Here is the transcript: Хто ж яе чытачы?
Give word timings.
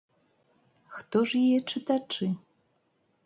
Хто 0.95 1.17
ж 1.31 1.41
яе 1.47 1.59
чытачы? 1.73 2.27